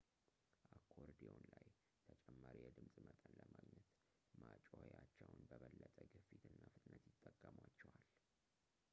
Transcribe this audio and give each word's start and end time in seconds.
አኮርዲዮን 0.83 1.41
ላይ 1.51 1.65
ተጨማሪ 2.07 2.55
የድምፅ 2.63 2.95
መጠን 3.07 3.33
ለማግኘት 3.39 3.91
ማጮኺያዎቹን 4.45 5.33
በበለጠ 5.49 5.97
ግፊት 6.13 6.41
እና 6.53 6.57
ፍጥነት 6.73 7.05
ይጠቀሟቸዋል 7.11 8.01